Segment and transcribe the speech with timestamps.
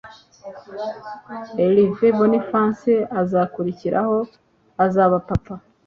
[1.65, 4.17] Elve Boniface azakurikiraho
[4.85, 5.55] azaba Papa